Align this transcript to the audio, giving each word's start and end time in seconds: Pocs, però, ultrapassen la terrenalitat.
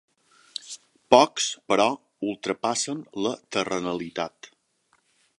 Pocs, 1.15 1.49
però, 1.73 1.85
ultrapassen 2.31 3.03
la 3.25 3.33
terrenalitat. 3.57 4.49